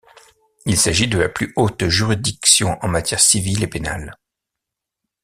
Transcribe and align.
Il 0.65 0.77
s'agit 0.79 1.07
de 1.07 1.19
la 1.19 1.29
plus 1.29 1.53
haute 1.55 1.87
juridiction 1.87 2.75
en 2.81 2.87
matière 2.87 3.19
civile 3.19 3.61
et 3.61 3.67
pénale. 3.67 4.17